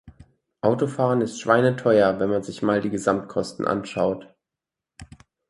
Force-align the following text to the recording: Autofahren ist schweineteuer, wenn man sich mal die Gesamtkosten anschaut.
Autofahren 0.63 1.21
ist 1.21 1.39
schweineteuer, 1.39 2.19
wenn 2.19 2.31
man 2.31 2.41
sich 2.41 2.63
mal 2.63 2.81
die 2.81 2.89
Gesamtkosten 2.89 3.67
anschaut. 3.67 4.27